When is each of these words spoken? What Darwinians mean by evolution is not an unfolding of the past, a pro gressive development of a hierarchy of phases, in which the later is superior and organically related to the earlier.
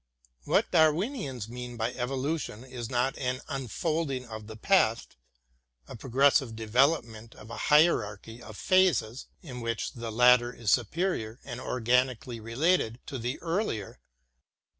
What 0.45 0.71
Darwinians 0.71 1.47
mean 1.47 1.77
by 1.77 1.93
evolution 1.93 2.63
is 2.63 2.89
not 2.89 3.15
an 3.19 3.39
unfolding 3.47 4.25
of 4.25 4.47
the 4.47 4.55
past, 4.57 5.15
a 5.87 5.95
pro 5.95 6.09
gressive 6.09 6.55
development 6.55 7.35
of 7.35 7.51
a 7.51 7.57
hierarchy 7.69 8.41
of 8.41 8.57
phases, 8.57 9.27
in 9.43 9.61
which 9.61 9.93
the 9.93 10.09
later 10.11 10.51
is 10.51 10.71
superior 10.71 11.39
and 11.45 11.61
organically 11.61 12.39
related 12.39 12.97
to 13.05 13.19
the 13.19 13.39
earlier. 13.43 13.99